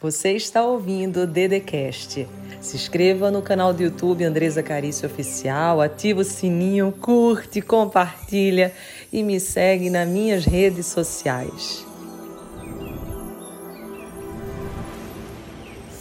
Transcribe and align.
Você 0.00 0.30
está 0.34 0.62
ouvindo 0.62 1.22
o 1.22 1.26
Dedecast. 1.26 2.24
Se 2.60 2.76
inscreva 2.76 3.32
no 3.32 3.42
canal 3.42 3.72
do 3.72 3.82
YouTube 3.82 4.22
Andresa 4.22 4.62
Carício 4.62 5.08
Oficial, 5.08 5.80
ativa 5.80 6.20
o 6.20 6.24
sininho, 6.24 6.92
curte, 6.92 7.60
compartilha 7.60 8.72
e 9.12 9.24
me 9.24 9.40
segue 9.40 9.90
nas 9.90 10.08
minhas 10.08 10.44
redes 10.44 10.86
sociais. 10.86 11.84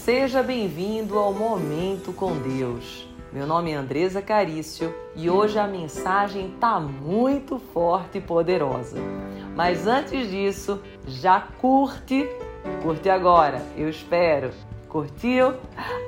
Seja 0.06 0.44
bem-vindo 0.44 1.18
ao 1.18 1.34
Momento 1.34 2.14
com 2.14 2.38
Deus. 2.38 3.08
Meu 3.34 3.48
nome 3.48 3.72
é 3.72 3.76
Andresa 3.76 4.22
Carício 4.22 4.94
e 5.16 5.28
hoje 5.28 5.58
a 5.58 5.66
mensagem 5.66 6.54
tá 6.60 6.80
muito 6.80 7.58
forte 7.74 8.20
e 8.20 8.22
poderosa. 8.22 8.98
Mas 9.56 9.88
antes 9.88 10.30
disso, 10.30 10.80
já 11.08 11.42
curte 11.42 12.30
Curte 12.82 13.10
agora, 13.10 13.62
eu 13.76 13.90
espero. 13.90 14.52
Curtiu? 14.88 15.54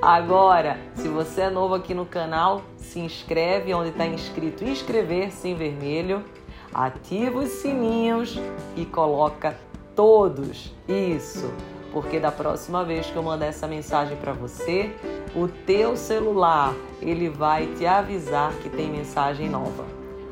Agora, 0.00 0.78
se 0.94 1.08
você 1.08 1.42
é 1.42 1.50
novo 1.50 1.74
aqui 1.74 1.92
no 1.92 2.06
canal, 2.06 2.62
se 2.76 2.98
inscreve 2.98 3.74
onde 3.74 3.90
está 3.90 4.06
inscrito 4.06 4.64
inscrever-se 4.64 5.48
em 5.48 5.54
vermelho, 5.54 6.24
ativa 6.72 7.40
os 7.40 7.50
sininhos 7.50 8.40
e 8.76 8.86
coloca 8.86 9.56
todos. 9.94 10.74
Isso, 10.88 11.52
porque 11.92 12.18
da 12.18 12.32
próxima 12.32 12.82
vez 12.82 13.06
que 13.06 13.16
eu 13.16 13.22
mandar 13.22 13.46
essa 13.46 13.66
mensagem 13.66 14.16
para 14.16 14.32
você, 14.32 14.90
o 15.34 15.46
teu 15.46 15.96
celular 15.96 16.74
ele 17.02 17.28
vai 17.28 17.66
te 17.66 17.84
avisar 17.84 18.52
que 18.62 18.70
tem 18.70 18.90
mensagem 18.90 19.48
nova. 19.48 19.84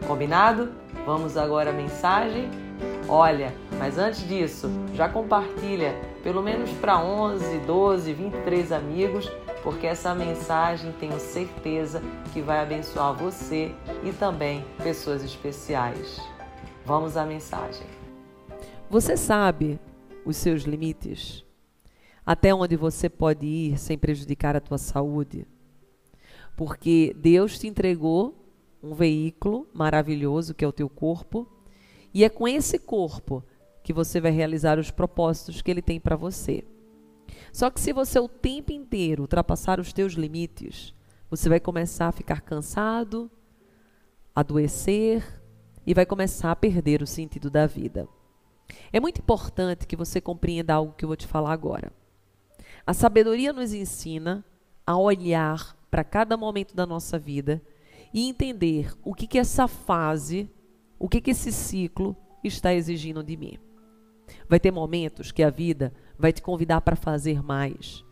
Combinado? 0.07 0.71
Vamos 1.05 1.37
agora 1.37 1.71
à 1.71 1.73
mensagem 1.73 2.49
Olha, 3.11 3.55
mas 3.79 3.97
antes 3.97 4.29
disso, 4.29 4.69
já 4.93 5.09
compartilha 5.09 5.95
pelo 6.23 6.43
menos 6.43 6.71
para 6.73 7.03
11, 7.03 7.61
12, 7.61 8.13
23 8.13 8.71
amigos, 8.71 9.27
porque 9.63 9.87
essa 9.87 10.15
mensagem 10.15 10.93
tenho 11.01 11.19
certeza 11.19 12.03
que 12.35 12.43
vai 12.43 12.59
abençoar 12.59 13.15
você 13.15 13.75
e 14.05 14.13
também 14.13 14.63
pessoas 14.83 15.25
especiais. 15.25 16.21
Vamos 16.85 17.17
à 17.17 17.25
mensagem. 17.25 17.87
Você 18.91 19.17
sabe 19.17 19.81
os 20.23 20.37
seus 20.37 20.65
limites? 20.65 21.43
Até 22.27 22.55
onde 22.55 22.77
você 22.77 23.09
pode 23.09 23.47
ir 23.47 23.79
sem 23.79 23.97
prejudicar 23.97 24.55
a 24.55 24.61
tua 24.61 24.77
saúde? 24.77 25.47
Porque 26.55 27.17
Deus 27.17 27.59
te 27.59 27.67
entregou 27.69 28.35
um 28.83 28.93
veículo 28.93 29.67
maravilhoso 29.73 30.55
que 30.55 30.63
é 30.63 30.69
o 30.69 30.73
teu 30.73 30.91
corpo 30.91 31.49
e 32.19 32.25
é 32.25 32.29
com 32.29 32.49
esse 32.49 32.81
corpo 32.81 33.45
que 33.81 33.93
você 33.93 34.21
vai 34.21 34.33
realizar 34.33 34.77
os 34.77 34.91
propósitos 34.91 35.63
que 35.63 35.71
ele 35.71 35.81
tem 35.81 36.01
para 36.01 36.17
você. 36.17 36.65
Só 37.53 37.71
que 37.71 37.79
se 37.79 37.93
você 37.93 38.19
o 38.19 38.27
tempo 38.27 38.73
inteiro 38.73 39.23
ultrapassar 39.23 39.79
os 39.79 39.93
teus 39.93 40.15
limites, 40.15 40.93
você 41.31 41.49
vai 41.49 41.61
começar 41.61 42.09
a 42.09 42.13
ficar 42.13 42.41
cansado, 42.41 43.31
adoecer 44.35 45.41
e 45.87 45.95
vai 45.95 46.05
começar 46.05 46.51
a 46.51 46.57
perder 46.57 47.03
o 47.03 47.07
sentido 47.07 47.49
da 47.49 47.69
vida. 47.69 48.09
É 48.93 48.99
muito 48.99 49.21
importante 49.21 49.87
que 49.87 49.95
você 49.95 50.21
compreenda 50.21 50.75
algo 50.75 50.95
que 50.95 51.05
eu 51.05 51.09
vou 51.09 51.17
te 51.17 51.29
falar 51.29 51.53
agora. 51.53 51.93
A 52.85 52.93
sabedoria 52.93 53.53
nos 53.53 53.73
ensina 53.73 54.45
a 54.85 54.99
olhar 54.99 55.77
para 55.89 56.03
cada 56.03 56.37
momento 56.37 56.75
da 56.75 56.85
nossa 56.85 57.17
vida 57.17 57.63
e 58.13 58.29
entender 58.29 58.93
o 59.05 59.15
que, 59.15 59.29
que 59.29 59.39
essa 59.39 59.69
fase 59.69 60.51
o 60.99 61.09
que, 61.09 61.21
que 61.21 61.31
esse 61.31 61.53
ciclo 61.53 62.17
está 62.43 62.75
exigindo 62.75 63.23
de 63.23 63.37
mim. 63.37 63.59
Vai 64.49 64.59
ter 64.59 64.71
momentos 64.71 65.33
que 65.33 65.43
a 65.43 65.51
vida 65.51 65.93
vai 66.19 66.33
te 66.33 66.43
convidar 66.43 66.81
para 66.81 66.97
fazer 66.97 67.43
mais. 67.43 68.05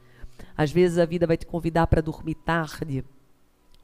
Às 0.56 0.70
vezes 0.70 0.98
a 0.98 1.05
vida 1.05 1.27
vai 1.27 1.37
te 1.37 1.47
convidar 1.47 1.87
para 1.87 2.01
dormir 2.01 2.34
tarde, 2.34 3.05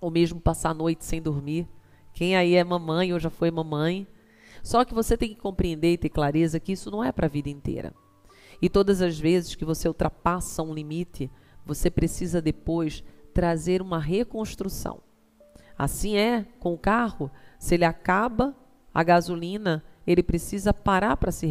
ou 0.01 0.11
mesmo 0.11 0.41
passar 0.41 0.71
a 0.71 0.75
noite 0.75 1.05
sem 1.05 1.21
dormir. 1.21 1.69
Quem 2.13 2.37
aí 2.37 2.55
é 2.55 2.65
mamãe 2.65 3.13
ou 3.13 3.19
já 3.19 3.31
foi 3.31 3.51
mamãe? 3.51 4.07
Só 4.63 4.85
que 4.85 4.95
você 4.95 5.17
tem 5.17 5.31
que 5.31 5.41
compreender 5.41 5.93
e 5.93 5.99
ter 5.99 6.09
clareza 6.09 6.61
que 6.61 6.73
isso 6.73 6.91
não 6.91 7.03
é 7.03 7.11
para 7.11 7.27
a 7.27 7.31
vida 7.31 7.51
inteira. 7.51 7.93
E 8.61 8.69
todas 8.69 9.03
as 9.03 9.19
vezes 9.19 9.55
que 9.55 9.65
você 9.65 9.89
ultrapassa 9.89 10.63
um 10.63 10.73
limite, 10.73 11.31
você 11.65 11.91
precisa 11.91 12.41
depois 12.41 13.03
trazer 13.35 13.83
uma 13.83 13.99
reconstrução. 13.99 15.01
Assim 15.77 16.17
é 16.17 16.47
com 16.61 16.73
o 16.75 16.79
carro, 16.79 17.31
se 17.59 17.75
ele 17.75 17.85
acaba, 17.85 18.55
a 18.95 19.03
gasolina, 19.03 19.83
ele 20.07 20.23
precisa 20.23 20.75
parar 20.75 21.17
para 21.17 21.33
se 21.33 21.47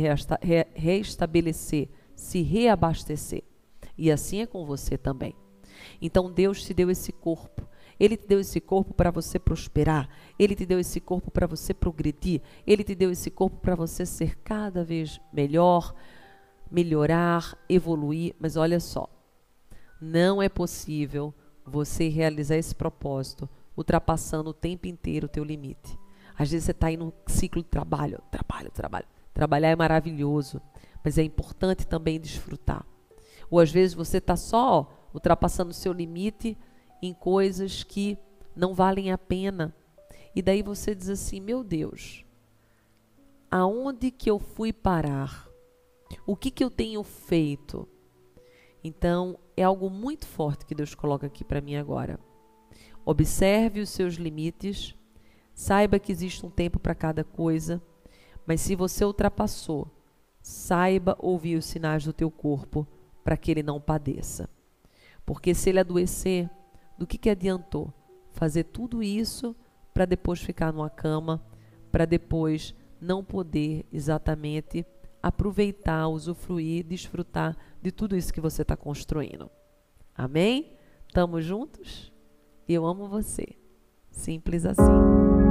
reestabelecer, 0.75 1.89
se 2.15 2.41
reabastecer. 2.41 3.43
E 3.97 4.11
assim 4.11 4.41
é 4.41 4.45
com 4.45 4.65
você 4.65 4.97
também. 4.97 5.35
Então 6.01 6.31
Deus 6.31 6.63
te 6.63 6.73
deu 6.73 6.89
esse 6.89 7.11
corpo. 7.11 7.67
Ele 7.99 8.17
te 8.17 8.27
deu 8.27 8.39
esse 8.39 8.59
corpo 8.59 8.93
para 8.93 9.11
você 9.11 9.37
prosperar. 9.37 10.09
Ele 10.37 10.55
te 10.55 10.65
deu 10.65 10.79
esse 10.79 10.99
corpo 10.99 11.29
para 11.29 11.45
você 11.45 11.73
progredir. 11.73 12.41
Ele 12.65 12.83
te 12.83 12.95
deu 12.95 13.11
esse 13.11 13.29
corpo 13.29 13.57
para 13.57 13.75
você 13.75 14.05
ser 14.05 14.37
cada 14.39 14.83
vez 14.83 15.19
melhor, 15.31 15.93
melhorar, 16.69 17.55
evoluir. 17.69 18.35
Mas 18.39 18.57
olha 18.57 18.79
só, 18.79 19.07
não 20.01 20.41
é 20.41 20.49
possível 20.49 21.33
você 21.63 22.07
realizar 22.07 22.57
esse 22.57 22.73
propósito 22.73 23.47
ultrapassando 23.77 24.49
o 24.49 24.53
tempo 24.53 24.87
inteiro 24.87 25.27
o 25.27 25.29
teu 25.29 25.43
limite. 25.43 26.00
Às 26.37 26.51
vezes 26.51 26.65
você 26.65 26.71
está 26.71 26.87
aí 26.87 26.97
num 26.97 27.11
ciclo 27.27 27.61
de 27.61 27.69
trabalho, 27.69 28.21
trabalho, 28.31 28.71
trabalho. 28.71 29.05
Trabalhar 29.33 29.69
é 29.69 29.75
maravilhoso, 29.75 30.61
mas 31.03 31.17
é 31.17 31.23
importante 31.23 31.87
também 31.87 32.19
desfrutar. 32.19 32.85
Ou 33.49 33.59
às 33.59 33.71
vezes 33.71 33.93
você 33.93 34.17
está 34.17 34.35
só 34.35 35.09
ultrapassando 35.13 35.71
o 35.71 35.73
seu 35.73 35.93
limite 35.93 36.57
em 37.01 37.13
coisas 37.13 37.83
que 37.83 38.17
não 38.55 38.73
valem 38.73 39.11
a 39.11 39.17
pena. 39.17 39.75
E 40.35 40.41
daí 40.41 40.61
você 40.61 40.95
diz 40.95 41.09
assim: 41.09 41.39
meu 41.39 41.63
Deus, 41.63 42.25
aonde 43.49 44.11
que 44.11 44.29
eu 44.29 44.39
fui 44.39 44.71
parar? 44.71 45.47
O 46.25 46.35
que, 46.35 46.51
que 46.51 46.63
eu 46.63 46.69
tenho 46.69 47.03
feito? 47.03 47.87
Então, 48.83 49.39
é 49.55 49.63
algo 49.63 49.89
muito 49.89 50.25
forte 50.25 50.65
que 50.65 50.75
Deus 50.75 50.95
coloca 50.95 51.27
aqui 51.27 51.43
para 51.43 51.61
mim 51.61 51.75
agora. 51.75 52.19
Observe 53.05 53.79
os 53.79 53.89
seus 53.89 54.15
limites 54.15 54.95
Saiba 55.61 55.99
que 55.99 56.11
existe 56.11 56.43
um 56.43 56.49
tempo 56.49 56.79
para 56.79 56.95
cada 56.95 57.23
coisa, 57.23 57.79
mas 58.47 58.61
se 58.61 58.75
você 58.75 59.05
ultrapassou, 59.05 59.87
saiba 60.41 61.15
ouvir 61.19 61.55
os 61.55 61.65
sinais 61.65 62.03
do 62.03 62.11
teu 62.11 62.31
corpo 62.31 62.87
para 63.23 63.37
que 63.37 63.51
ele 63.51 63.61
não 63.61 63.79
padeça. 63.79 64.49
Porque 65.23 65.53
se 65.53 65.69
ele 65.69 65.79
adoecer, 65.79 66.49
do 66.97 67.05
que, 67.05 67.15
que 67.15 67.29
adiantou 67.29 67.93
fazer 68.31 68.63
tudo 68.63 69.03
isso 69.03 69.55
para 69.93 70.05
depois 70.05 70.41
ficar 70.41 70.73
numa 70.73 70.89
cama, 70.89 71.39
para 71.91 72.05
depois 72.05 72.73
não 72.99 73.23
poder 73.23 73.85
exatamente 73.93 74.83
aproveitar, 75.21 76.07
usufruir, 76.07 76.83
desfrutar 76.83 77.55
de 77.79 77.91
tudo 77.91 78.17
isso 78.17 78.33
que 78.33 78.41
você 78.41 78.63
está 78.63 78.75
construindo. 78.75 79.47
Amém? 80.15 80.75
Tamo 81.13 81.39
juntos? 81.39 82.11
Eu 82.67 82.83
amo 82.83 83.07
você. 83.07 83.45
Simples 84.09 84.65
assim. 84.65 85.50